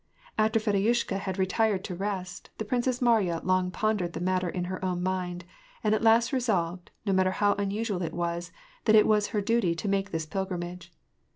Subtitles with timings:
[0.35, 4.83] After Fedosyushka had retired to rest, the Princess Mariya long pondered the matter ia her
[4.83, 5.45] own mind,
[5.83, 8.51] and at last resolved, no matter how unusual it was,
[8.85, 10.91] that it was her duty to make this pilgrimage.